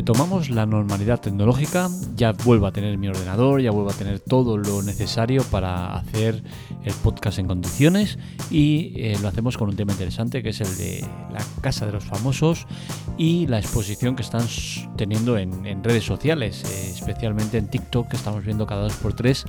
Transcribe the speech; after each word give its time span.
retomamos 0.00 0.48
la 0.48 0.64
normalidad 0.64 1.20
tecnológica, 1.20 1.90
ya 2.16 2.32
vuelvo 2.32 2.66
a 2.66 2.72
tener 2.72 2.96
mi 2.96 3.08
ordenador, 3.08 3.60
ya 3.60 3.70
vuelvo 3.70 3.90
a 3.90 3.92
tener 3.92 4.18
todo 4.18 4.56
lo 4.56 4.80
necesario 4.82 5.44
para 5.44 5.94
hacer 5.94 6.42
el 6.84 6.94
podcast 6.94 7.38
en 7.38 7.46
condiciones 7.46 8.18
y 8.50 8.94
eh, 8.96 9.18
lo 9.20 9.28
hacemos 9.28 9.58
con 9.58 9.68
un 9.68 9.76
tema 9.76 9.92
interesante 9.92 10.42
que 10.42 10.48
es 10.48 10.62
el 10.62 10.74
de 10.78 11.06
la 11.30 11.44
Casa 11.60 11.84
de 11.84 11.92
los 11.92 12.02
Famosos 12.02 12.66
y 13.18 13.46
la 13.48 13.58
exposición 13.58 14.16
que 14.16 14.22
están 14.22 14.46
teniendo 14.96 15.36
en, 15.36 15.84
redes 15.84 16.04
sociales, 16.04 16.64
eh, 16.64 16.92
especialmente 16.96 17.58
en 17.58 17.68
TikTok 17.68 18.08
que 18.08 18.16
estamos 18.16 18.42
viendo 18.42 18.64
cada 18.64 18.84
dos 18.84 18.94
por 18.94 19.12
tres 19.12 19.44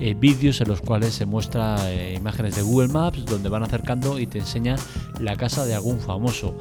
eh, 0.00 0.14
vídeos 0.14 0.60
en 0.60 0.68
los 0.68 0.80
cuales 0.80 1.14
se 1.14 1.26
muestra 1.26 1.90
eh, 1.90 2.14
imágenes 2.16 2.54
de 2.54 2.62
Google 2.62 2.88
Maps 2.88 3.24
donde 3.24 3.48
van 3.48 3.64
acercando 3.64 4.18
y 4.18 4.26
te 4.26 4.38
enseña 4.38 4.76
la 5.18 5.36
casa 5.36 5.66
de 5.66 5.74
algún 5.74 5.98
famoso. 6.00 6.56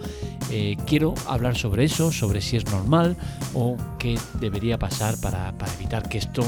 Eh, 0.52 0.75
quiero 0.88 1.13
hablar 1.27 1.55
sobre 1.55 1.84
eso, 1.84 2.11
sobre 2.11 2.41
si 2.41 2.58
es 2.58 2.66
normal 2.66 3.16
o 3.53 3.77
qué 3.99 4.17
debería 4.39 4.80
pasar 4.80 5.20
para, 5.21 5.53
evitar 5.77 6.09
que 6.09 6.17
esto 6.17 6.44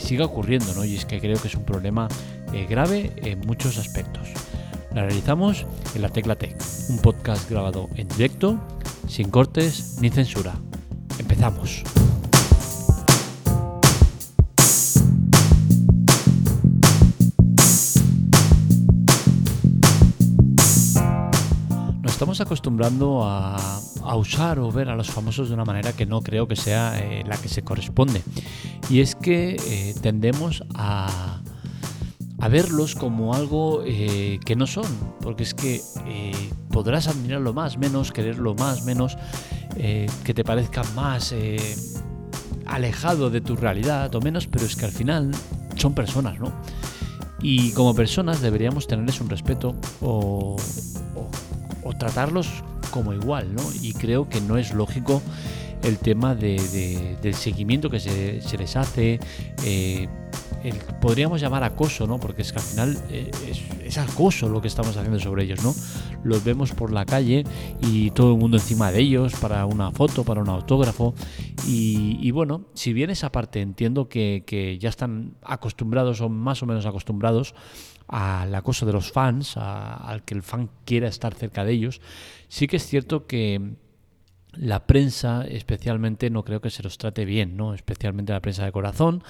siga 0.00 0.24
ocurriendo, 0.24 0.74
¿no? 0.74 0.84
Y 0.84 0.96
es 0.96 1.04
que 1.04 1.20
creo 1.20 1.40
que 1.40 1.48
es 1.48 1.54
un 1.54 1.64
problema 1.64 2.08
grave 2.68 3.12
en 3.16 3.40
muchos 3.40 3.78
aspectos. 3.78 4.28
La 4.94 5.02
realizamos 5.02 5.64
en 5.94 6.02
la 6.02 6.08
Tecla 6.08 6.36
Tech, 6.36 6.56
un 6.88 6.98
podcast 6.98 7.48
grabado 7.48 7.88
en 7.94 8.08
directo, 8.08 8.58
sin 9.08 9.30
cortes 9.30 9.98
ni 10.00 10.10
censura. 10.10 10.54
Empezamos. 11.18 11.84
Estamos 22.16 22.40
acostumbrando 22.40 23.24
a, 23.24 24.16
usar 24.16 24.58
o 24.58 24.72
ver 24.72 24.88
a 24.88 24.96
los 24.96 25.10
famosos 25.10 25.48
de 25.48 25.54
una 25.54 25.66
manera 25.66 25.92
que 25.92 26.06
no 26.06 26.22
creo 26.22 26.48
que 26.48 26.56
sea 26.56 26.98
eh, 26.98 27.22
la 27.26 27.36
que 27.36 27.50
se 27.50 27.60
corresponde. 27.60 28.22
Y 28.88 29.00
es 29.00 29.14
que 29.14 29.56
eh, 29.56 29.94
tendemos 30.00 30.64
a, 30.74 31.42
a, 32.38 32.48
verlos 32.48 32.94
como 32.94 33.34
algo 33.34 33.82
eh, 33.84 34.40
que 34.46 34.56
no 34.56 34.66
son. 34.66 34.86
Porque 35.20 35.42
es 35.42 35.52
que 35.52 35.82
podrás 36.70 37.06
admirarlo 37.06 37.52
más, 37.52 37.76
menos, 37.76 38.12
quererlo 38.12 38.54
más, 38.54 38.86
menos, 38.86 39.18
que 39.76 40.32
te 40.34 40.42
parezca 40.42 40.84
más 40.94 41.34
alejado 42.64 43.28
de 43.28 43.42
tu 43.42 43.56
realidad 43.56 44.14
o 44.14 44.22
menos, 44.22 44.46
pero 44.46 44.64
es 44.64 44.74
que 44.74 44.86
al 44.86 44.92
final 44.92 45.32
son 45.76 45.92
personas, 45.92 46.40
¿no? 46.40 46.50
Y 47.42 47.72
como 47.72 47.94
personas 47.94 48.40
deberíamos 48.40 48.86
tenerles 48.86 49.20
un 49.20 49.28
respeto 49.28 49.76
o 50.00 50.56
tratarlos 51.98 52.62
como 52.90 53.12
igual, 53.12 53.54
¿no? 53.54 53.62
Y 53.82 53.92
creo 53.92 54.28
que 54.28 54.40
no 54.40 54.56
es 54.56 54.72
lógico 54.72 55.22
el 55.82 55.98
tema 55.98 56.34
de, 56.34 57.16
del 57.22 57.34
seguimiento 57.34 57.90
que 57.90 58.00
se, 58.00 58.58
les 58.58 58.76
hace, 58.76 59.20
eh, 59.64 60.08
podríamos 61.00 61.40
llamar 61.40 61.62
acoso, 61.64 62.06
¿no? 62.06 62.18
Porque 62.18 62.42
es 62.42 62.52
que 62.52 62.58
al 62.58 62.64
final 62.64 62.98
eh, 63.10 63.30
es, 63.84 63.98
acoso 63.98 64.48
lo 64.48 64.60
que 64.60 64.68
estamos 64.68 64.96
haciendo 64.96 65.20
sobre 65.20 65.44
ellos, 65.44 65.62
¿no? 65.62 65.74
Los 66.24 66.42
vemos 66.44 66.72
por 66.72 66.92
la 66.92 67.04
calle 67.04 67.44
y 67.80 68.10
todo 68.10 68.32
el 68.32 68.38
mundo 68.38 68.56
encima 68.56 68.90
de 68.90 69.00
ellos 69.00 69.34
para 69.36 69.64
una 69.66 69.90
foto, 69.92 70.24
para 70.24 70.40
un 70.40 70.48
autógrafo. 70.48 71.14
Y, 71.68 72.30
bueno, 72.30 72.66
si 72.74 72.92
bien 72.92 73.10
esa 73.10 73.32
parte 73.32 73.60
entiendo 73.60 74.08
que, 74.08 74.44
que 74.46 74.78
ya 74.78 74.88
están 74.88 75.34
acostumbrados 75.42 76.20
o 76.20 76.28
más 76.28 76.62
o 76.62 76.66
menos 76.66 76.86
acostumbrados 76.86 77.54
al 78.08 78.54
acoso 78.54 78.86
de 78.86 78.92
los 78.92 79.10
fans, 79.12 79.56
al 79.56 80.24
que 80.24 80.34
el 80.34 80.42
fan 80.42 80.70
quiera 80.84 81.08
estar 81.08 81.34
cerca 81.34 81.64
de 81.64 81.72
ellos, 81.72 82.00
sí 82.48 82.66
que 82.66 82.76
es 82.76 82.86
cierto 82.86 83.26
que 83.26 83.76
la 84.58 84.86
prensa 84.86 85.44
especialmente 85.46 86.30
no 86.30 86.44
creo 86.44 86.60
que 86.60 86.70
se 86.70 86.82
los 86.82 86.98
trate 86.98 87.24
bien, 87.24 87.56
¿no? 87.56 87.74
especialmente 87.74 88.32
la 88.32 88.40
prensa 88.40 88.64
de 88.64 88.72
corazón, 88.72 89.22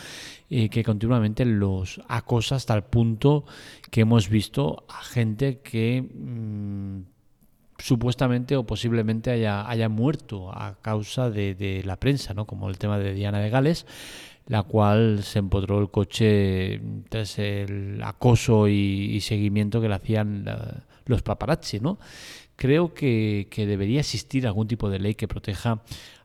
y 0.48 0.68
que 0.68 0.84
continuamente 0.84 1.44
los 1.44 2.00
acosa 2.08 2.56
hasta 2.56 2.74
el 2.74 2.84
punto 2.84 3.44
que 3.90 4.02
hemos 4.02 4.28
visto 4.28 4.84
a 4.88 5.02
gente 5.02 5.60
que 5.60 6.02
mm, 6.02 7.00
supuestamente 7.78 8.56
o 8.56 8.64
posiblemente 8.64 9.30
haya, 9.30 9.68
haya 9.68 9.88
muerto 9.88 10.50
a 10.52 10.76
causa 10.80 11.30
de, 11.30 11.54
de, 11.54 11.82
la 11.84 11.96
prensa, 11.96 12.34
¿no? 12.34 12.46
como 12.46 12.68
el 12.68 12.78
tema 12.78 12.98
de 12.98 13.12
Diana 13.12 13.40
de 13.40 13.50
Gales, 13.50 13.86
la 14.46 14.62
cual 14.62 15.22
se 15.24 15.40
empotró 15.40 15.80
el 15.80 15.90
coche 15.90 16.80
tras 17.08 17.38
el 17.38 18.00
acoso 18.02 18.68
y, 18.68 19.20
seguimiento 19.20 19.80
que 19.80 19.88
le 19.88 19.94
hacían 19.94 20.44
los 21.06 21.22
paparazzi, 21.22 21.80
¿no? 21.80 21.98
Creo 22.54 22.94
que, 22.94 23.48
debería 23.56 24.00
existir 24.00 24.46
algún 24.46 24.68
tipo 24.68 24.88
de 24.88 24.98
ley 24.98 25.14
que 25.14 25.28
proteja 25.28 25.82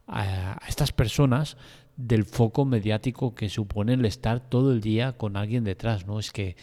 a, 0.07 0.57
a 0.63 0.67
estas 0.67 0.91
personas 0.91 1.57
del 1.97 2.25
foco 2.25 2.65
mediático 2.65 3.35
que 3.35 3.49
supone 3.49 3.93
el 3.93 4.05
estar 4.05 4.39
todo 4.39 4.71
el 4.71 4.81
día 4.81 5.13
con 5.13 5.35
alguien 5.35 5.63
detrás, 5.63 6.05
¿no? 6.05 6.19
Es 6.19 6.31
que 6.31 6.55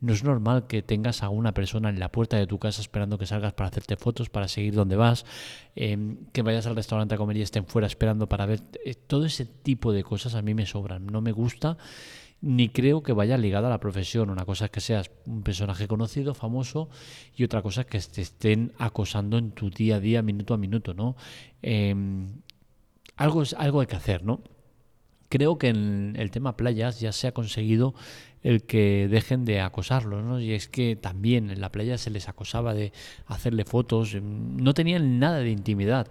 no 0.00 0.12
es 0.12 0.24
normal 0.24 0.66
que 0.66 0.82
tengas 0.82 1.22
a 1.22 1.28
una 1.28 1.52
persona 1.52 1.88
en 1.88 1.98
la 1.98 2.12
puerta 2.12 2.36
de 2.36 2.46
tu 2.46 2.58
casa 2.58 2.80
esperando 2.80 3.18
que 3.18 3.26
salgas 3.26 3.54
para 3.54 3.68
hacerte 3.68 3.96
fotos, 3.96 4.28
para 4.28 4.48
seguir 4.48 4.74
donde 4.74 4.96
vas, 4.96 5.24
em, 5.74 6.18
que 6.32 6.42
vayas 6.42 6.66
al 6.66 6.76
restaurante 6.76 7.14
a 7.14 7.18
comer 7.18 7.38
y 7.38 7.42
estén 7.42 7.66
fuera 7.66 7.86
esperando 7.86 8.28
para 8.28 8.46
ver. 8.46 8.60
Eh, 8.84 8.94
todo 8.94 9.24
ese 9.24 9.46
tipo 9.46 9.92
de 9.92 10.04
cosas 10.04 10.34
a 10.34 10.42
mí 10.42 10.54
me 10.54 10.66
sobran. 10.66 11.06
No 11.06 11.20
me 11.20 11.32
gusta 11.32 11.78
ni 12.40 12.68
creo 12.68 13.02
que 13.02 13.12
vaya 13.12 13.38
ligado 13.38 13.66
a 13.66 13.70
la 13.70 13.80
profesión. 13.80 14.30
Una 14.30 14.44
cosa 14.44 14.66
es 14.66 14.70
que 14.70 14.80
seas 14.80 15.10
un 15.26 15.42
personaje 15.42 15.88
conocido, 15.88 16.34
famoso, 16.34 16.88
y 17.34 17.44
otra 17.44 17.62
cosa 17.62 17.82
es 17.82 17.86
que 17.86 18.00
te 18.00 18.22
estén 18.22 18.72
acosando 18.78 19.38
en 19.38 19.52
tu 19.52 19.70
día 19.70 19.96
a 19.96 20.00
día, 20.00 20.22
minuto 20.22 20.54
a 20.54 20.58
minuto, 20.58 20.94
¿no? 20.94 21.16
Em, 21.62 22.42
algo, 23.16 23.42
algo 23.56 23.80
hay 23.80 23.86
que 23.86 23.96
hacer, 23.96 24.24
¿no? 24.24 24.42
Creo 25.28 25.58
que 25.58 25.68
en 25.68 26.14
el 26.16 26.30
tema 26.30 26.56
playas 26.56 27.00
ya 27.00 27.12
se 27.12 27.26
ha 27.26 27.32
conseguido 27.32 27.94
el 28.46 28.62
que 28.62 29.08
dejen 29.10 29.44
de 29.44 29.60
acosarlos, 29.60 30.24
¿no? 30.24 30.40
Y 30.40 30.52
es 30.52 30.68
que 30.68 30.94
también 30.94 31.50
en 31.50 31.60
la 31.60 31.72
playa 31.72 31.98
se 31.98 32.10
les 32.10 32.28
acosaba 32.28 32.74
de 32.74 32.92
hacerle 33.26 33.64
fotos, 33.64 34.14
em, 34.14 34.56
no 34.56 34.72
tenían 34.72 35.18
nada 35.18 35.38
de 35.38 35.50
intimidad. 35.50 36.06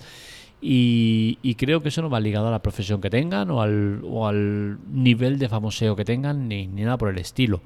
Y, 0.61 1.55
creo 1.57 1.81
que 1.81 1.89
eso 1.89 2.01
no 2.01 2.09
va 2.09 2.19
ligado 2.19 2.47
a 2.47 2.51
la 2.51 2.61
profesión 2.61 2.99
que 2.99 3.09
tengan 3.09 3.51
o 3.51 3.61
al, 3.61 4.01
o 4.03 4.27
al 4.27 4.79
nivel 4.91 5.37
de 5.37 5.47
famoseo 5.47 5.95
que 5.95 6.05
tengan, 6.05 6.47
ni, 6.49 6.67
nada 6.67 6.97
por 6.97 7.09
el 7.09 7.19
estilo. 7.19 7.61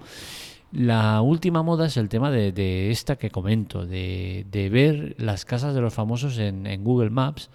La 0.72 1.22
última 1.22 1.64
moda 1.64 1.88
es 1.88 1.98
el 1.98 2.10
tema 2.10 2.30
de, 2.30 2.92
esta 2.92 3.16
que 3.16 3.32
comento, 3.32 3.86
de, 3.86 4.70
ver 4.72 5.16
las 5.18 5.46
casas 5.46 5.74
de 5.74 5.82
los 5.82 5.94
famosos 5.94 6.38
en, 6.38 6.68
en 6.68 6.84
Google 6.84 7.10
Maps 7.10 7.50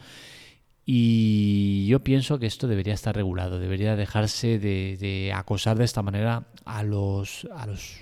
y 0.87 1.87
yo 1.87 2.01
pienso 2.01 2.39
que 2.39 2.47
esto 2.47 2.69
debería 2.69 2.95
estar 2.95 3.17
regulado, 3.17 3.59
debería 3.59 3.97
dejarse 3.97 4.59
de, 4.59 5.33
acosar 5.35 5.79
de 5.79 5.85
esta 5.85 6.03
manera 6.03 6.47
a 6.67 6.83
los, 6.83 7.49
a 7.57 7.67
los, 7.67 8.01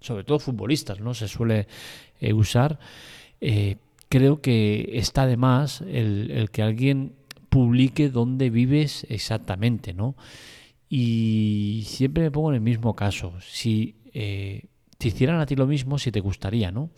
sobre 0.00 0.24
todo 0.24 0.38
futbolistas, 0.38 1.00
¿no? 1.00 1.12
Se 1.12 1.28
suele 1.28 1.66
eh, 2.20 2.32
usar. 2.32 2.78
Eh, 3.40 3.76
creo 4.08 4.40
que 4.40 4.92
está 4.94 5.26
de 5.26 5.36
más 5.36 5.82
el, 5.82 6.48
que 6.50 6.62
alguien 6.62 7.12
publique 7.50 8.08
dónde 8.08 8.48
vives 8.48 9.06
exactamente, 9.10 9.92
¿no? 9.92 10.16
Y 10.88 11.82
siempre 11.86 12.22
me 12.22 12.30
pongo 12.30 12.50
en 12.50 12.56
el 12.56 12.60
mismo 12.62 12.96
caso. 12.96 13.34
Si 13.40 13.96
eh, 14.14 14.64
te 14.96 15.08
hicieran 15.08 15.40
a 15.40 15.46
ti 15.46 15.56
lo 15.56 15.66
mismo, 15.66 15.98
si 15.98 16.10
te 16.10 16.20
gustaría, 16.20 16.70
¿no? 16.70 16.90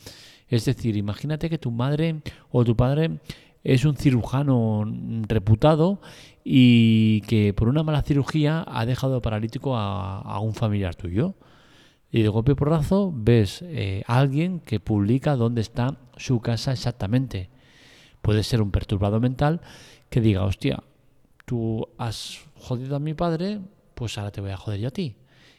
Es 0.48 0.64
decir, 0.64 0.96
imagínate 0.96 1.50
que 1.50 1.58
tu 1.58 1.72
madre 1.72 2.20
o 2.50 2.64
tu 2.64 2.76
padre 2.76 3.18
es 3.66 3.84
un 3.84 3.96
cirujano 3.96 4.84
reputado 5.26 6.00
y 6.44 7.22
que 7.22 7.52
por 7.52 7.68
una 7.68 7.82
mala 7.82 8.02
cirugía 8.02 8.64
ha 8.64 8.86
dejado 8.86 9.20
paralítico 9.20 9.76
a, 9.76 10.38
un 10.38 10.54
familiar 10.54 10.94
tuyo. 10.94 11.34
Y 12.12 12.22
de 12.22 12.28
golpe 12.28 12.54
por 12.54 12.68
porrazo 12.68 13.12
ves 13.12 13.62
eh, 13.62 14.04
a 14.06 14.20
alguien 14.20 14.60
que 14.60 14.78
publica 14.78 15.34
dónde 15.34 15.62
está 15.62 15.98
su 16.16 16.40
casa 16.40 16.70
exactamente. 16.70 17.50
Puede 18.22 18.44
ser 18.44 18.62
un 18.62 18.70
perturbado 18.70 19.18
mental 19.18 19.60
que 20.10 20.20
diga, 20.20 20.44
hostia, 20.44 20.84
tú 21.44 21.88
has 21.98 22.44
jodido 22.54 22.94
a 22.94 23.00
mi 23.00 23.14
padre, 23.14 23.58
pues 23.96 24.16
ahora 24.16 24.30
te 24.30 24.40
voy 24.40 24.52
a 24.52 24.56
joder 24.56 24.78
yo 24.78 24.88
a 24.88 24.92
ti. 24.92 25.16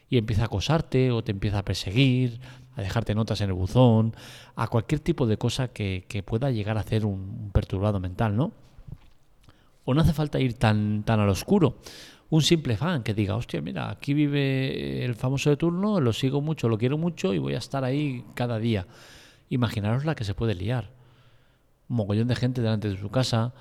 Y 0.08 0.16
empieza 0.16 0.42
a 0.42 0.46
acosarte 0.46 1.10
o 1.10 1.22
te 1.22 1.32
empieza 1.32 1.58
a 1.58 1.64
perseguir, 1.66 2.40
a 2.78 2.82
dejarte 2.82 3.12
notas 3.12 3.40
en 3.40 3.48
el 3.48 3.54
buzón, 3.54 4.14
a 4.54 4.68
cualquier 4.68 5.00
tipo 5.00 5.26
de 5.26 5.36
cosa 5.36 5.68
que, 5.68 6.22
pueda 6.24 6.52
llegar 6.52 6.76
a 6.76 6.80
hacer 6.80 7.04
un, 7.04 7.50
perturbado 7.52 7.98
mental, 7.98 8.36
¿no? 8.36 8.52
O 9.84 9.94
no 9.94 10.00
hace 10.00 10.12
falta 10.12 10.38
ir 10.38 10.54
tan, 10.54 11.02
tan 11.02 11.18
al 11.18 11.28
oscuro. 11.28 11.78
Un 12.30 12.40
simple 12.42 12.76
fan 12.76 13.02
que 13.02 13.14
diga, 13.14 13.34
hostia, 13.34 13.60
mira, 13.60 13.90
aquí 13.90 14.14
vive 14.14 15.04
el 15.04 15.16
famoso 15.16 15.50
de 15.50 15.56
turno, 15.56 16.00
lo 16.00 16.12
sigo 16.12 16.40
mucho, 16.40 16.68
lo 16.68 16.78
quiero 16.78 16.98
mucho 16.98 17.34
y 17.34 17.38
voy 17.38 17.54
a 17.54 17.58
estar 17.58 17.82
ahí 17.82 18.24
cada 18.34 18.60
día. 18.60 18.86
Imaginaros 19.50 20.04
la 20.04 20.14
que 20.14 20.22
se 20.22 20.34
puede 20.34 20.54
liar. 20.54 20.92
Un 21.88 21.96
mogollón 21.96 22.28
de 22.28 22.36
gente 22.36 22.62
delante 22.62 22.88
de 22.88 22.96
su 22.96 23.10
casa. 23.10 23.54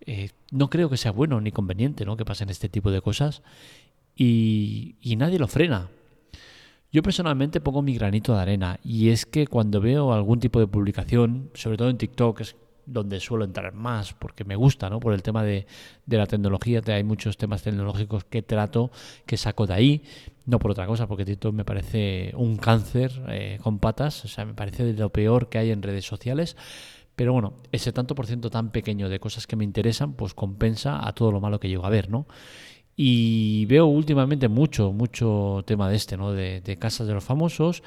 Eh, 0.00 0.30
no 0.50 0.68
creo 0.68 0.90
que 0.90 0.96
sea 0.96 1.12
bueno 1.12 1.40
ni 1.40 1.52
conveniente 1.52 2.04
¿no? 2.04 2.16
que 2.16 2.24
pasen 2.24 2.50
este 2.50 2.68
tipo 2.68 2.90
de 2.90 3.02
cosas 3.02 3.42
y, 4.16 4.96
y 5.00 5.14
nadie 5.14 5.38
lo 5.38 5.46
frena. 5.46 5.88
Yo 6.90 7.02
personalmente 7.02 7.60
pongo 7.60 7.82
mi 7.82 7.94
granito 7.94 8.34
de 8.34 8.40
arena 8.40 8.80
y 8.82 9.10
es 9.10 9.26
que 9.26 9.46
cuando 9.46 9.80
veo 9.80 10.12
algún 10.12 10.40
tipo 10.40 10.58
de 10.58 10.66
publicación, 10.66 11.50
sobre 11.52 11.76
todo 11.76 11.90
en 11.90 11.98
TikTok, 11.98 12.40
es 12.40 12.56
donde 12.86 13.20
suelo 13.20 13.44
entrar 13.44 13.74
más, 13.74 14.14
porque 14.14 14.44
me 14.44 14.56
gusta, 14.56 14.88
¿no? 14.88 14.98
Por 14.98 15.12
el 15.12 15.22
tema 15.22 15.42
de, 15.42 15.66
la 16.06 16.26
tecnología, 16.26 16.80
hay 16.86 17.04
muchos 17.04 17.36
temas 17.36 17.62
tecnológicos 17.62 18.24
que 18.24 18.40
trato, 18.40 18.90
que 19.26 19.36
saco 19.36 19.66
de 19.66 19.74
ahí, 19.74 20.02
no 20.46 20.58
por 20.58 20.70
otra 20.70 20.86
cosa, 20.86 21.06
porque 21.06 21.26
TikTok 21.26 21.54
me 21.54 21.66
parece 21.66 22.32
un 22.34 22.56
cáncer 22.56 23.12
eh, 23.28 23.58
con 23.62 23.78
patas, 23.78 24.24
o 24.24 24.28
sea, 24.28 24.46
me 24.46 24.54
parece 24.54 24.84
de 24.84 24.94
lo 24.94 25.10
peor 25.10 25.50
que 25.50 25.58
hay 25.58 25.70
en 25.70 25.82
redes 25.82 26.06
sociales. 26.06 26.56
Pero 27.14 27.32
bueno, 27.32 27.54
ese 27.72 27.92
tanto 27.92 28.14
por 28.14 28.26
ciento 28.26 28.48
tan 28.48 28.70
pequeño 28.70 29.08
de 29.08 29.20
cosas 29.20 29.46
que 29.46 29.56
me 29.56 29.64
interesan, 29.64 30.14
pues 30.14 30.32
compensa 30.32 31.06
a 31.06 31.12
todo 31.12 31.32
lo 31.32 31.40
malo 31.40 31.60
que 31.60 31.68
llego 31.68 31.84
a 31.84 31.90
ver, 31.90 32.08
¿no? 32.08 32.26
Y 33.00 33.64
veo 33.66 33.86
últimamente 33.86 34.48
mucho, 34.48 34.92
mucho 34.92 35.62
tema 35.64 35.88
de 35.88 35.94
este, 35.94 36.16
¿no? 36.16 36.32
De, 36.32 36.60
de 36.60 36.76
casas 36.78 37.06
de 37.06 37.14
los 37.14 37.22
famosos. 37.22 37.84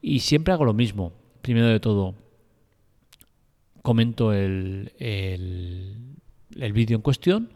Y 0.00 0.20
siempre 0.20 0.54
hago 0.54 0.64
lo 0.64 0.72
mismo. 0.72 1.12
Primero 1.42 1.66
de 1.66 1.80
todo, 1.80 2.14
comento 3.84 4.32
el, 4.32 4.92
el, 4.98 6.72
vídeo 6.72 6.96
en 6.96 7.02
cuestión, 7.02 7.50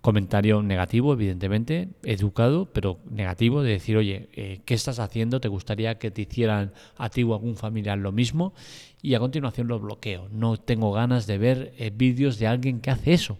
comentario 0.00 0.64
negativo, 0.64 1.12
evidentemente, 1.12 1.90
educado, 2.02 2.66
pero 2.72 2.98
negativo, 3.08 3.62
de 3.62 3.70
decir, 3.70 3.96
oye, 3.96 4.28
eh, 4.32 4.62
¿qué 4.64 4.74
estás 4.74 4.98
haciendo? 4.98 5.40
¿Te 5.40 5.46
gustaría 5.46 6.00
que 6.00 6.10
te 6.10 6.22
hicieran 6.22 6.72
a 6.96 7.08
ti 7.08 7.22
o 7.22 7.32
a 7.32 7.36
algún 7.36 7.54
familiar 7.54 7.98
lo 7.98 8.10
mismo? 8.10 8.52
Y 9.00 9.14
a 9.14 9.20
continuación 9.20 9.68
lo 9.68 9.78
bloqueo. 9.78 10.28
No 10.32 10.56
tengo 10.56 10.90
ganas 10.90 11.28
de 11.28 11.38
ver 11.38 11.72
eh, 11.78 11.92
vídeos 11.94 12.40
de 12.40 12.48
alguien 12.48 12.80
que 12.80 12.90
hace 12.90 13.12
eso. 13.12 13.38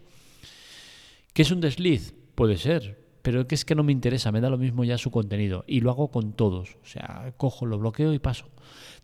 ¿Qué 1.33 1.41
es 1.41 1.51
un 1.51 1.59
desliz? 1.59 2.13
Puede 2.35 2.55
ser, 2.55 3.00
pero 3.21 3.45
es 3.49 3.65
que 3.65 3.75
no 3.75 3.83
me 3.83 3.91
interesa, 3.91 4.31
me 4.31 4.41
da 4.41 4.49
lo 4.49 4.57
mismo 4.57 4.83
ya 4.83 4.97
su 4.97 5.11
contenido. 5.11 5.63
Y 5.67 5.81
lo 5.81 5.91
hago 5.91 6.09
con 6.09 6.33
todos. 6.33 6.77
O 6.83 6.85
sea, 6.85 7.33
cojo, 7.37 7.65
lo 7.65 7.77
bloqueo 7.77 8.13
y 8.13 8.19
paso. 8.19 8.45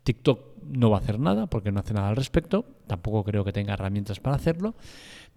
TikTok 0.08 0.40
no 0.72 0.90
va 0.90 0.98
a 0.98 1.00
hacer 1.02 1.20
nada 1.20 1.48
porque 1.48 1.72
no 1.72 1.82
hace 1.82 1.94
nada 1.94 2.08
al 2.08 2.16
respecto, 2.16 2.66
tampoco 2.88 3.26
creo 3.26 3.44
que 3.44 3.52
tenga 3.52 3.74
herramientas 3.74 4.22
para 4.22 4.38
hacerlo, 4.38 4.74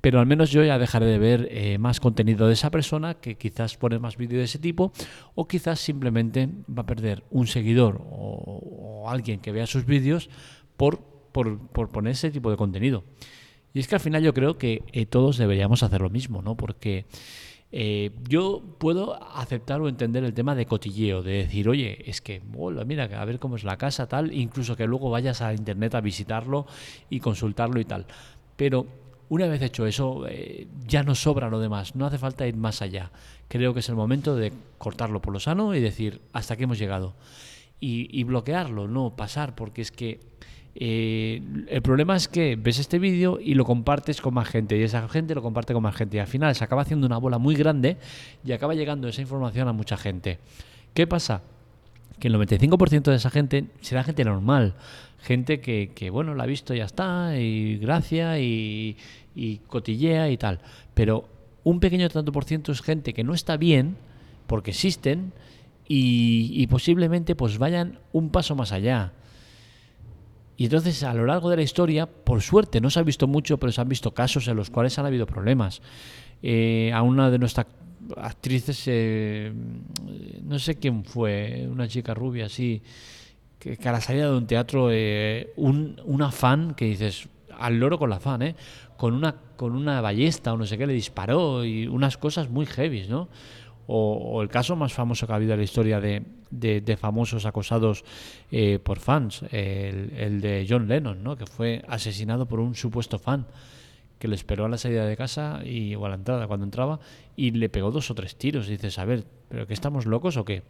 pero 0.00 0.20
al 0.20 0.26
menos 0.26 0.50
yo 0.50 0.62
ya 0.64 0.78
dejaré 0.78 1.06
de 1.06 1.18
ver 1.18 1.48
eh, 1.50 1.78
más 1.78 1.98
contenido 1.98 2.46
de 2.46 2.52
esa 2.52 2.70
persona 2.70 3.14
que 3.14 3.36
quizás 3.36 3.76
pone 3.76 3.98
más 3.98 4.16
vídeo 4.16 4.38
de 4.38 4.44
ese 4.44 4.60
tipo 4.60 4.92
o 5.34 5.48
quizás 5.48 5.80
simplemente 5.80 6.48
va 6.68 6.82
a 6.82 6.86
perder 6.86 7.24
un 7.30 7.48
seguidor 7.48 8.00
o, 8.10 9.06
alguien 9.08 9.40
que 9.40 9.50
vea 9.50 9.66
sus 9.66 9.86
vídeos 9.86 10.30
por, 10.76 11.00
por, 11.32 11.88
poner 11.90 12.12
ese 12.12 12.30
tipo 12.30 12.48
de 12.50 12.56
contenido. 12.56 13.02
Y 13.74 13.80
es 13.80 13.88
que 13.88 13.96
al 13.96 14.00
final 14.00 14.22
yo 14.22 14.34
creo 14.34 14.56
que 14.56 14.84
eh, 14.92 15.06
todos 15.06 15.36
deberíamos 15.36 15.82
hacer 15.82 16.00
lo 16.00 16.10
mismo, 16.10 16.42
¿no? 16.42 16.56
Porque 16.56 17.06
eh, 17.72 18.10
yo 18.28 18.62
puedo 18.78 19.22
aceptar 19.36 19.80
o 19.80 19.88
entender 19.88 20.24
el 20.24 20.34
tema 20.34 20.54
de 20.54 20.66
cotilleo, 20.66 21.22
de 21.22 21.44
decir, 21.44 21.68
oye, 21.68 22.02
es 22.10 22.20
que, 22.20 22.42
hola, 22.56 22.84
mira, 22.84 23.04
a 23.04 23.24
ver 23.24 23.38
cómo 23.38 23.56
es 23.56 23.64
la 23.64 23.76
casa, 23.76 24.08
tal, 24.08 24.32
incluso 24.32 24.76
que 24.76 24.86
luego 24.86 25.10
vayas 25.10 25.40
a 25.40 25.54
internet 25.54 25.94
a 25.94 26.00
visitarlo 26.00 26.66
y 27.08 27.20
consultarlo 27.20 27.80
y 27.80 27.84
tal. 27.84 28.06
Pero 28.56 28.86
una 29.28 29.46
vez 29.46 29.62
hecho 29.62 29.86
eso, 29.86 30.26
eh, 30.28 30.66
ya 30.86 31.04
no 31.04 31.14
sobra 31.14 31.48
lo 31.48 31.60
demás, 31.60 31.94
no 31.94 32.06
hace 32.06 32.18
falta 32.18 32.46
ir 32.46 32.56
más 32.56 32.82
allá. 32.82 33.12
Creo 33.46 33.72
que 33.72 33.80
es 33.80 33.88
el 33.88 33.94
momento 33.94 34.34
de 34.34 34.52
cortarlo 34.78 35.22
por 35.22 35.32
lo 35.32 35.40
sano 35.40 35.74
y 35.74 35.80
decir, 35.80 36.20
hasta 36.32 36.54
aquí 36.54 36.64
hemos 36.64 36.78
llegado. 36.78 37.14
y 37.82 38.24
bloquearlo, 38.24 38.88
no 38.88 39.16
pasar, 39.16 39.54
porque 39.54 39.80
es 39.80 39.90
que 39.90 40.20
eh, 40.74 41.42
el 41.68 41.82
problema 41.82 42.16
es 42.16 42.28
que 42.28 42.56
ves 42.56 42.78
este 42.78 42.98
vídeo 42.98 43.40
y 43.40 43.54
lo 43.54 43.64
compartes 43.64 44.20
con 44.20 44.34
más 44.34 44.48
gente 44.48 44.78
y 44.78 44.82
esa 44.82 45.08
gente 45.08 45.34
lo 45.34 45.42
comparte 45.42 45.72
con 45.72 45.82
más 45.82 45.96
gente 45.96 46.16
y 46.16 46.20
al 46.20 46.26
final 46.26 46.54
se 46.54 46.62
acaba 46.62 46.82
haciendo 46.82 47.06
una 47.06 47.18
bola 47.18 47.38
muy 47.38 47.54
grande 47.54 47.96
y 48.44 48.52
acaba 48.52 48.74
llegando 48.74 49.08
esa 49.08 49.20
información 49.20 49.66
a 49.68 49.72
mucha 49.72 49.96
gente. 49.96 50.38
¿Qué 50.94 51.06
pasa? 51.06 51.42
Que 52.18 52.28
el 52.28 52.34
95% 52.34 53.02
de 53.02 53.16
esa 53.16 53.30
gente 53.30 53.66
será 53.80 54.04
gente 54.04 54.24
normal, 54.24 54.74
gente 55.20 55.60
que, 55.60 56.10
bueno, 56.10 56.34
la 56.34 56.44
ha 56.44 56.46
visto 56.46 56.74
y 56.74 56.78
ya 56.78 56.84
está, 56.84 57.36
y 57.36 57.78
gracia, 57.78 58.38
y, 58.38 58.96
cotillea 59.66 60.28
y 60.30 60.36
tal. 60.36 60.60
Pero 60.94 61.28
un 61.64 61.80
pequeño 61.80 62.08
tanto 62.08 62.30
por 62.32 62.44
ciento 62.44 62.72
es 62.72 62.82
gente 62.82 63.14
que 63.14 63.24
no 63.24 63.34
está 63.34 63.56
bien, 63.56 63.96
porque 64.46 64.70
existen, 64.70 65.32
y, 65.88 66.50
y 66.54 66.66
posiblemente 66.66 67.34
pues 67.34 67.58
vayan 67.58 67.98
un 68.12 68.30
paso 68.30 68.54
más 68.54 68.72
allá 68.72 69.12
y 70.60 70.64
entonces 70.64 71.02
a 71.04 71.14
lo 71.14 71.24
largo 71.24 71.48
de 71.48 71.56
la 71.56 71.62
historia, 71.62 72.04
por 72.04 72.42
suerte, 72.42 72.82
no 72.82 72.90
se 72.90 73.00
ha 73.00 73.02
visto 73.02 73.26
mucho, 73.26 73.56
pero 73.56 73.72
se 73.72 73.80
han 73.80 73.88
visto 73.88 74.12
casos 74.12 74.46
en 74.46 74.56
los 74.58 74.68
cuales 74.68 74.98
han 74.98 75.06
habido 75.06 75.24
problemas. 75.24 75.80
Eh, 76.42 76.92
a 76.92 77.00
una 77.00 77.30
de 77.30 77.38
nuestras 77.38 77.66
actrices, 78.18 78.82
eh, 78.84 79.54
no 80.44 80.58
sé 80.58 80.74
quién 80.74 81.06
fue, 81.06 81.66
una 81.66 81.88
chica 81.88 82.12
rubia 82.12 82.44
así, 82.44 82.82
que, 83.58 83.78
a 83.82 83.92
la 83.92 84.02
salida 84.02 84.30
de 84.30 84.36
un 84.36 84.46
teatro, 84.46 84.90
eh, 84.92 85.54
un, 85.56 85.98
una 86.04 86.30
fan 86.30 86.74
que 86.74 86.84
dices, 86.84 87.30
al 87.58 87.80
loro 87.80 87.98
con 87.98 88.10
la 88.10 88.20
fan, 88.20 88.42
¿eh? 88.42 88.54
con 88.98 89.14
una 89.14 89.34
con 89.56 89.74
una 89.74 90.02
ballesta 90.02 90.52
o 90.52 90.58
no 90.58 90.66
sé 90.66 90.76
qué 90.76 90.86
le 90.86 90.92
disparó 90.92 91.64
y 91.64 91.86
unas 91.86 92.18
cosas 92.18 92.50
muy 92.50 92.66
heavy, 92.66 93.06
¿no? 93.08 93.28
O, 93.92 94.40
el 94.42 94.48
caso 94.48 94.76
más 94.76 94.92
famoso 94.92 95.26
que 95.26 95.32
ha 95.32 95.36
habido 95.36 95.52
en 95.54 95.58
la 95.58 95.64
historia 95.64 96.00
de, 96.00 96.22
de, 96.50 96.96
famosos 96.96 97.44
acosados 97.44 98.04
eh, 98.52 98.78
por 98.78 99.00
fans, 99.00 99.42
el, 99.50 100.40
de 100.40 100.64
John 100.68 100.86
Lennon, 100.86 101.24
¿no? 101.24 101.36
que 101.36 101.46
fue 101.46 101.82
asesinado 101.88 102.46
por 102.46 102.60
un 102.60 102.76
supuesto 102.76 103.18
fan 103.18 103.46
que 104.20 104.28
le 104.28 104.36
esperó 104.36 104.66
a 104.66 104.68
la 104.68 104.78
salida 104.78 105.06
de 105.06 105.16
casa 105.16 105.60
y, 105.64 105.94
o 105.96 106.06
a 106.06 106.08
la 106.08 106.14
entrada 106.14 106.46
cuando 106.46 106.64
entraba 106.64 107.00
y 107.36 107.50
le 107.50 107.68
pegó 107.68 107.90
dos 107.90 108.10
o 108.10 108.14
tres 108.14 108.36
tiros. 108.36 108.68
Dices, 108.68 108.98
a 108.98 109.04
ver, 109.04 109.24
¿pero 109.48 109.66
que 109.66 109.74
estamos 109.74 110.06
locos 110.06 110.36
o 110.36 110.44
qué? 110.44 110.62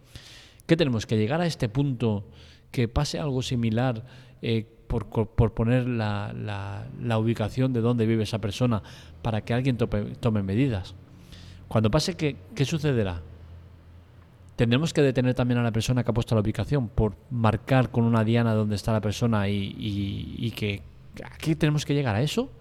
¿Qué 0.65 0.77
tenemos? 0.77 1.05
¿Que 1.05 1.17
llegar 1.17 1.41
a 1.41 1.45
este 1.45 1.69
punto 1.69 2.25
que 2.71 2.87
pase 2.87 3.19
algo 3.19 3.41
similar 3.41 4.05
eh, 4.41 4.65
por, 4.87 5.07
por, 5.09 5.53
poner 5.53 5.87
la, 5.87 6.33
la, 6.33 6.87
la, 7.01 7.17
ubicación 7.19 7.73
de 7.73 7.81
dónde 7.81 8.05
vive 8.05 8.23
esa 8.23 8.39
persona 8.39 8.81
para 9.21 9.41
que 9.41 9.53
alguien 9.53 9.77
tome 9.77 10.43
medidas? 10.43 10.95
Cuando 11.71 11.89
pase, 11.89 12.17
¿qué, 12.17 12.35
qué 12.53 12.65
sucederá? 12.65 13.21
Tendremos 14.57 14.91
que 14.91 15.01
detener 15.01 15.35
también 15.35 15.57
a 15.57 15.63
la 15.63 15.71
persona 15.71 16.03
que 16.03 16.11
ha 16.11 16.13
puesto 16.13 16.35
la 16.35 16.41
ubicación 16.41 16.89
por 16.89 17.15
marcar 17.29 17.91
con 17.91 18.03
una 18.03 18.25
diana 18.25 18.53
dónde 18.53 18.75
está 18.75 18.91
la 18.91 18.99
persona 18.99 19.47
y, 19.47 19.73
y, 19.77 20.51
que 20.51 20.81
aquí 21.23 21.55
tenemos 21.55 21.85
que 21.85 21.93
llegar 21.93 22.13
a 22.13 22.21
eso. 22.21 22.51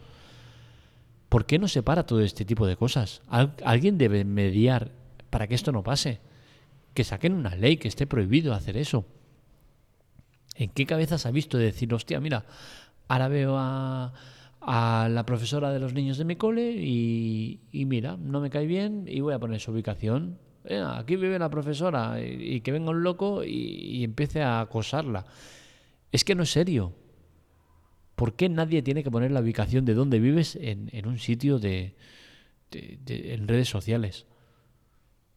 ¿Por 1.29 1.45
qué 1.45 1.59
no 1.59 1.67
se 1.67 1.83
para 1.83 2.07
todo 2.07 2.21
este 2.21 2.45
tipo 2.45 2.69
de 2.69 2.77
cosas? 2.77 3.21
alguien 3.65 3.99
debe 3.99 4.25
mediar 4.25 4.93
para 5.29 5.49
que 5.49 5.57
esto 5.57 5.73
no 5.73 5.83
pase. 5.83 6.21
Que 6.95 7.03
saquen 7.03 7.33
una 7.33 7.57
ley 7.57 7.79
que 7.79 7.89
esté 7.89 8.07
prohibido 8.07 8.55
hacer 8.55 8.77
eso. 8.77 9.05
¿En 10.55 10.71
qué 10.71 10.87
cabezas 10.87 11.27
ha 11.27 11.33
visto 11.33 11.59
decir, 11.59 11.93
hostia, 11.93 12.21
mira, 12.21 12.45
ahora 13.09 13.27
veo 13.27 13.57
a, 13.59 14.13
a 14.61 15.09
la 15.11 15.25
profesora 15.25 15.73
de 15.73 15.81
los 15.81 15.95
niños 15.95 16.19
de 16.19 16.25
mi 16.25 16.37
cole 16.37 16.73
y, 16.73 17.61
mira, 17.73 18.17
no 18.17 18.41
me 18.41 18.51
cae 18.51 18.67
bien 18.67 19.05
y 19.07 19.21
voy 19.21 19.35
a 19.35 19.39
poner 19.39 19.61
su 19.61 19.73
ubicación. 19.73 20.39
aquí 20.87 21.17
vive 21.17 21.39
la 21.39 21.49
profesora 21.49 22.21
y, 22.21 22.61
que 22.61 22.73
venga 22.73 22.91
un 22.91 23.03
loco 23.03 23.43
y, 23.45 24.05
empiece 24.05 24.43
a 24.43 24.61
acosarla. 24.61 25.25
Es 26.13 26.25
que 26.25 26.35
no 26.35 26.43
es 26.43 26.51
serio. 26.51 26.95
¿Por 28.15 28.35
qué 28.35 28.51
nadie 28.51 28.83
tiene 28.83 29.03
que 29.03 29.11
poner 29.11 29.31
la 29.31 29.41
ubicación 29.41 29.87
de 29.87 29.95
dónde 29.95 30.21
vives 30.21 30.59
en, 30.61 31.07
un 31.07 31.19
sitio 31.19 31.59
de, 31.59 31.97
en 32.71 33.49
redes 33.49 33.69
sociales? 33.69 34.27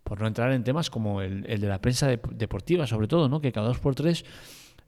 Por 0.04 0.20
no 0.20 0.28
entrar 0.28 0.52
en 0.52 0.66
temas 0.66 0.90
como 0.90 1.22
el, 1.22 1.44
de 1.44 1.68
la 1.68 1.80
prensa 1.80 2.08
deportiva, 2.08 2.88
sobre 2.88 3.08
todo, 3.08 3.30
¿no? 3.30 3.40
que 3.40 3.54
cada 3.54 3.68
dos 3.68 3.80
por 3.80 3.96
tres 3.96 4.26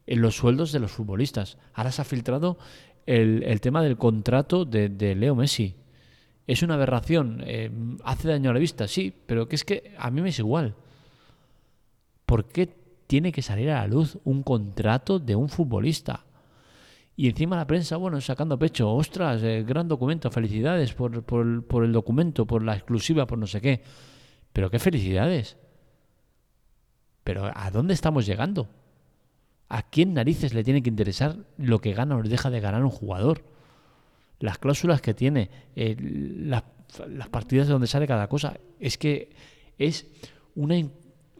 en 0.06 0.20
los 0.20 0.36
sueldos 0.36 0.72
de 0.72 0.80
los 0.80 0.92
futbolistas. 0.92 1.56
Ahora 1.72 1.90
se 1.90 2.02
ha 2.02 2.04
filtrado 2.04 2.58
el, 3.06 3.60
tema 3.60 3.82
del 3.82 3.96
contrato 3.96 4.64
de, 4.64 5.14
Leo 5.14 5.34
Messi. 5.34 5.76
Es 6.46 6.62
una 6.62 6.74
aberración. 6.74 7.42
Eh, 7.46 7.70
hace 8.04 8.28
daño 8.28 8.50
a 8.50 8.54
la 8.54 8.60
vista, 8.60 8.86
sí, 8.86 9.12
pero 9.26 9.48
que 9.48 9.56
es 9.56 9.64
que 9.64 9.94
a 9.98 10.10
mí 10.10 10.20
me 10.20 10.28
es 10.30 10.38
igual. 10.38 10.74
¿Por 12.24 12.46
qué 12.46 12.68
tiene 13.06 13.32
que 13.32 13.42
salir 13.42 13.70
a 13.70 13.80
la 13.80 13.86
luz 13.86 14.18
un 14.24 14.42
contrato 14.42 15.18
de 15.18 15.36
un 15.36 15.48
futbolista? 15.48 16.24
Y 17.16 17.28
encima 17.28 17.56
la 17.56 17.66
prensa, 17.66 17.96
bueno, 17.96 18.20
sacando 18.20 18.58
pecho, 18.58 18.92
ostras, 18.92 19.42
eh, 19.42 19.64
gran 19.66 19.88
documento, 19.88 20.30
felicidades 20.30 20.92
por, 20.92 21.22
por, 21.22 21.64
por 21.64 21.84
el 21.84 21.92
documento, 21.92 22.46
por 22.46 22.62
la 22.62 22.74
exclusiva, 22.74 23.26
por 23.26 23.38
no 23.38 23.46
sé 23.46 23.60
qué. 23.60 23.82
Pero 24.52 24.70
qué 24.70 24.78
felicidades. 24.78 25.56
Pero 27.24 27.50
¿a 27.52 27.70
dónde 27.70 27.94
estamos 27.94 28.26
llegando? 28.26 28.68
¿A 29.68 29.82
quién 29.82 30.14
narices 30.14 30.54
le 30.54 30.62
tiene 30.62 30.82
que 30.82 30.90
interesar 30.90 31.36
lo 31.58 31.80
que 31.80 31.92
gana 31.92 32.16
o 32.16 32.22
deja 32.22 32.50
de 32.50 32.60
ganar 32.60 32.84
un 32.84 32.90
jugador? 32.90 33.44
Las 34.38 34.58
cláusulas 34.58 35.00
que 35.00 35.14
tiene, 35.14 35.50
eh, 35.74 35.96
las, 35.98 36.62
partidas 37.30 37.66
de 37.66 37.72
donde 37.72 37.88
sale 37.88 38.06
cada 38.06 38.28
cosa, 38.28 38.58
es 38.78 38.96
que 38.96 39.30
es 39.78 40.06
una 40.54 40.76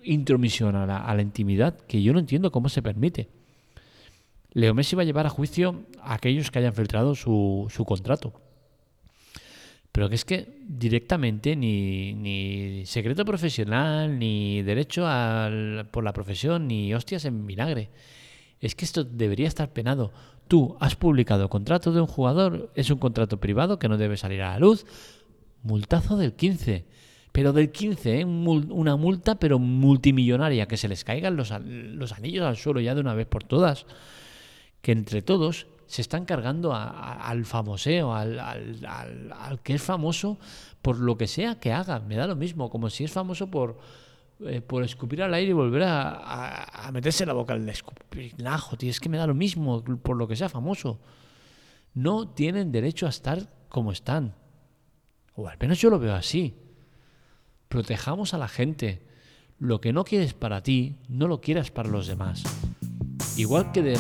intromisión 0.02 0.75
a 0.75 0.87
la, 0.87 1.23
intimidad 1.23 1.78
que 1.87 2.02
yo 2.02 2.12
no 2.12 2.18
entiendo 2.18 2.50
cómo 2.50 2.68
se 2.68 2.83
permite. 2.83 3.28
Leo 4.52 4.75
Messi 4.75 4.97
va 4.97 5.02
a 5.02 5.04
llevar 5.04 5.26
a 5.26 5.30
juicio 5.30 5.85
a 6.00 6.14
aquellos 6.14 6.50
que 6.50 6.59
hayan 6.59 6.75
filtrado 6.75 7.14
su, 7.14 7.66
su 7.71 7.85
contrato. 7.85 8.33
Pero 9.97 10.11
que 10.11 10.15
es 10.15 10.26
que 10.26 10.47
directamente 10.69 11.57
ni, 11.57 12.12
ni 12.12 12.85
secreto 12.85 13.25
profesional, 13.25 14.19
ni 14.19 14.61
derecho 14.61 15.07
al, 15.07 15.88
por 15.91 16.05
la 16.05 16.12
profesión, 16.12 16.69
ni 16.69 16.93
hostias 16.93 17.25
en 17.25 17.47
vinagre. 17.47 17.88
Es 18.61 18.75
que 18.75 18.85
esto 18.85 19.05
debería 19.05 19.49
estar 19.49 19.73
penado. 19.73 20.12
Tú 20.49 20.76
has 20.81 20.97
publicado 20.97 21.45
el 21.45 21.49
contrato 21.49 21.93
de 21.93 22.03
un 22.03 22.07
jugador, 22.07 22.71
es 22.75 22.91
un 22.91 22.99
contrato 22.99 23.41
privado 23.41 23.79
que 23.79 23.88
no 23.88 23.97
debe 23.97 24.19
salir 24.19 24.43
a 24.43 24.50
la 24.50 24.59
luz. 24.59 24.85
Multazo 25.62 26.19
del 26.19 26.35
15. 26.35 26.85
Pero 27.33 27.55
del 27.55 27.73
15, 27.73 28.21
¿eh? 28.21 28.25
una 28.26 28.97
multa 28.97 29.37
pero 29.37 29.59
multimillonaria, 29.59 30.69
que 30.69 30.76
se 30.76 30.88
les 30.88 31.05
caigan 31.05 31.37
los, 31.37 31.55
los 31.65 32.12
anillos 32.12 32.45
al 32.45 32.59
suelo 32.59 32.81
ya 32.81 32.95
de 32.95 33.00
una 33.00 33.15
vez 33.15 33.26
por 33.26 33.45
todas. 33.45 33.87
Que 34.83 34.93
entre 34.93 35.23
todos 35.23 35.69
se 35.87 36.02
están 36.02 36.25
cargando 36.25 36.75
al 36.75 37.45
famoseo, 37.45 38.14
al, 38.14 38.38
al, 38.38 39.61
que 39.62 39.75
es 39.75 39.83
famoso 39.83 40.38
por 40.83 40.99
lo 40.99 41.16
que 41.16 41.26
sea 41.26 41.61
que 41.61 41.73
haga. 41.73 42.00
Me 42.00 42.16
da 42.16 42.26
lo 42.26 42.37
mismo, 42.37 42.71
como 42.71 42.90
si 42.90 43.05
es 43.05 43.12
famoso 43.12 43.50
por, 43.50 43.78
eh, 44.40 44.61
por 44.61 44.83
escupir 44.85 45.23
al 45.23 45.33
aire 45.35 45.50
y 45.50 45.55
volver 45.55 45.85
a, 45.85 46.90
meterse 46.93 47.25
la 47.25 47.33
boca 47.33 47.55
al 47.55 47.69
escupinajo, 47.69 48.76
tío. 48.76 48.90
Es 48.90 49.00
que 49.00 49.09
me 49.09 49.19
da 49.19 49.26
lo 49.26 49.35
mismo 49.35 49.83
por 49.83 50.16
lo 50.16 50.28
que 50.28 50.37
sea 50.37 50.49
famoso. 50.49 51.00
No 51.95 52.28
tienen 52.28 52.73
derecho 52.73 53.07
a 53.07 53.11
estar 53.11 53.49
como 53.69 53.93
están. 53.93 54.35
O 55.35 55.49
al 55.49 55.57
menos 55.59 55.81
yo 55.81 55.90
lo 55.90 55.99
veo 55.99 56.14
así. 56.14 56.57
Protejamos 57.69 58.35
a 58.35 58.38
la 58.38 58.49
gente. 58.49 59.07
Lo 59.59 59.81
que 59.81 59.93
no 59.93 60.05
quieres 60.05 60.35
para 60.35 60.62
ti, 60.62 60.97
no 61.09 61.28
lo 61.28 61.40
quieras 61.40 61.71
para 61.71 61.88
los 61.88 62.07
demás. 62.07 62.43
Igual 63.37 63.73
que 63.73 63.83
de 63.83 63.99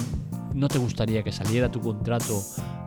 no 0.56 0.68
te 0.68 0.78
gustaría 0.78 1.22
que 1.22 1.32
saliera 1.32 1.70
tu 1.70 1.80
contrato 1.80 2.42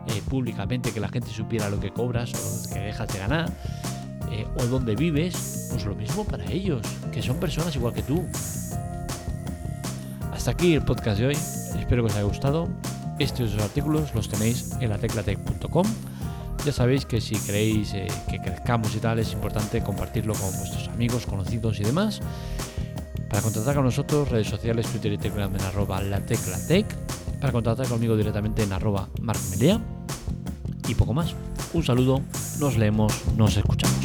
eh, 0.08 0.22
públicamente, 0.28 0.92
que 0.92 0.98
la 0.98 1.08
gente 1.08 1.30
supiera 1.30 1.70
lo 1.70 1.78
que 1.78 1.90
cobras 1.90 2.32
o 2.34 2.68
lo 2.68 2.74
que 2.74 2.80
dejas 2.80 3.08
de 3.08 3.18
ganar, 3.18 3.50
eh, 4.32 4.44
o 4.58 4.64
dónde 4.64 4.96
vives, 4.96 5.68
pues 5.70 5.84
lo 5.84 5.94
mismo 5.94 6.24
para 6.24 6.44
ellos, 6.50 6.82
que 7.12 7.22
son 7.22 7.36
personas 7.36 7.74
igual 7.76 7.94
que 7.94 8.02
tú. 8.02 8.24
Hasta 10.32 10.50
aquí 10.50 10.74
el 10.74 10.82
podcast 10.82 11.20
de 11.20 11.26
hoy, 11.28 11.34
espero 11.34 12.02
que 12.02 12.10
os 12.10 12.14
haya 12.14 12.24
gustado. 12.24 12.68
Estos 13.20 13.56
artículos 13.58 14.14
los 14.14 14.28
tenéis 14.28 14.72
en 14.80 14.90
lateclatec.com. 14.90 15.86
Ya 16.64 16.72
sabéis 16.72 17.06
que 17.06 17.20
si 17.20 17.36
queréis 17.36 17.94
eh, 17.94 18.08
que 18.28 18.40
crezcamos 18.40 18.94
y 18.96 18.98
tal, 18.98 19.20
es 19.20 19.32
importante 19.32 19.80
compartirlo 19.82 20.34
con 20.34 20.50
vuestros 20.58 20.88
amigos, 20.88 21.24
conocidos 21.24 21.78
y 21.78 21.84
demás. 21.84 22.20
Para 23.28 23.42
contactar 23.42 23.76
con 23.76 23.84
nosotros, 23.84 24.28
redes 24.28 24.48
sociales, 24.48 24.88
Twitter 24.88 25.12
y 25.12 25.18
Telegram 25.18 25.54
en 25.54 25.62
arroba 25.62 26.02
lateclatec 26.02 27.09
para 27.40 27.52
contactar 27.52 27.88
conmigo 27.88 28.16
directamente 28.16 28.62
en 28.62 28.72
arroba 28.72 29.08
marcmelea 29.20 29.80
y 30.88 30.94
poco 30.94 31.14
más. 31.14 31.34
Un 31.72 31.82
saludo, 31.82 32.20
nos 32.58 32.76
leemos, 32.76 33.12
nos 33.36 33.56
escuchamos. 33.56 33.99